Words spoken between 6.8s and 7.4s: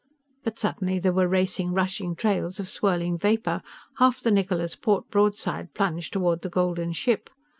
ship.